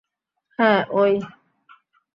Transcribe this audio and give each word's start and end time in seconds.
হ্যাঁ, 0.59 0.81
ওই। 0.91 1.13